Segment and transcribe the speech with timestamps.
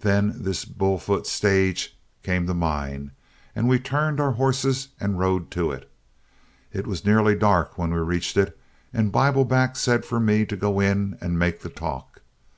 [0.00, 3.12] Then this Bull Foot stage came to mind,
[3.56, 5.90] and we turned our horses and rode to it.
[6.74, 8.58] It was nearly dark when we reached it,
[8.92, 12.20] and Bibleback said for me to go in and make the talk.